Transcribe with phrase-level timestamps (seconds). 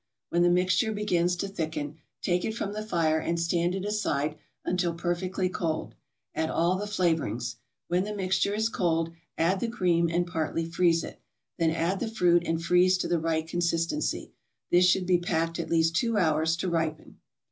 [0.31, 4.35] When the mixture begins to thicken, take it from the fire and stand it aside
[4.65, 5.93] until perfectly cold.
[6.33, 7.57] Add all the flavorings.
[7.87, 11.21] When the mixture is cold, add the cream, and partly freeze it;
[11.59, 14.31] then add the fruit, and freeze to the right consistency.
[14.71, 17.19] This should be packed at least two hours to ripen.